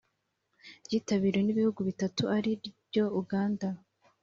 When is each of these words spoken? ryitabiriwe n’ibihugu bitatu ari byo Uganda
ryitabiriwe 0.85 1.41
n’ibihugu 1.43 1.79
bitatu 1.89 2.21
ari 2.37 2.51
byo 2.89 3.05
Uganda 3.21 3.67